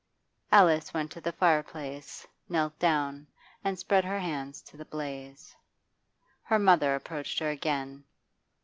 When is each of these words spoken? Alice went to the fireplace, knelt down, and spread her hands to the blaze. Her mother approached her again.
Alice 0.51 0.95
went 0.95 1.11
to 1.11 1.21
the 1.21 1.31
fireplace, 1.31 2.25
knelt 2.49 2.79
down, 2.79 3.27
and 3.63 3.77
spread 3.77 4.03
her 4.03 4.17
hands 4.17 4.59
to 4.63 4.75
the 4.75 4.83
blaze. 4.85 5.55
Her 6.41 6.57
mother 6.57 6.95
approached 6.95 7.37
her 7.37 7.51
again. 7.51 8.03